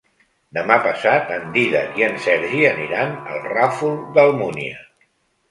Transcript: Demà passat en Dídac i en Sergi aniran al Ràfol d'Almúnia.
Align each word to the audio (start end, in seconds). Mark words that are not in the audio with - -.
Demà 0.57 0.77
passat 0.85 1.29
en 1.35 1.43
Dídac 1.57 1.99
i 2.01 2.07
en 2.07 2.17
Sergi 2.23 2.65
aniran 2.71 3.15
al 3.35 3.45
Ràfol 3.53 3.95
d'Almúnia. 4.19 4.83